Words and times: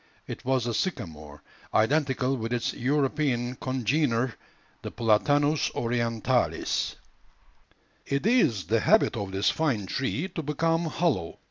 It 0.25 0.43
was 0.43 0.65
the 0.65 0.73
sycamore, 0.73 1.43
identical 1.75 2.35
with 2.35 2.51
its 2.53 2.73
European 2.73 3.53
congener, 3.57 4.33
the 4.81 4.89
Platanus 4.89 5.69
orientalis. 5.75 6.95
It 8.07 8.25
is 8.25 8.65
the 8.65 8.79
habit 8.79 9.15
of 9.15 9.31
this 9.31 9.51
fine 9.51 9.85
tree 9.85 10.27
to 10.29 10.41
become 10.41 10.85
hollow. 10.85 11.37